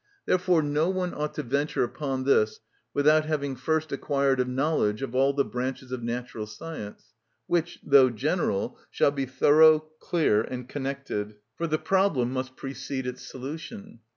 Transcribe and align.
Therefore 0.25 0.63
no 0.63 0.89
one 0.89 1.13
ought 1.13 1.35
to 1.35 1.43
venture 1.43 1.83
upon 1.83 2.23
this 2.23 2.59
without 2.91 3.25
having 3.25 3.55
first 3.55 3.91
acquired 3.91 4.39
a 4.39 4.45
knowledge 4.45 5.03
of 5.03 5.13
all 5.13 5.31
the 5.31 5.45
branches 5.45 5.91
of 5.91 6.01
natural 6.01 6.47
science, 6.47 7.13
which, 7.45 7.77
though 7.83 8.09
general, 8.09 8.79
shall 8.89 9.11
be 9.11 9.27
thorough, 9.27 9.77
clear, 9.99 10.41
and 10.41 10.67
connected. 10.67 11.35
For 11.55 11.67
the 11.67 11.77
problem 11.77 12.33
must 12.33 12.55
precede 12.55 13.05
its 13.05 13.21
solution. 13.29 13.99